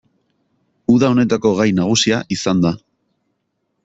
[0.93, 2.73] Uda honetako gai nagusia izan da.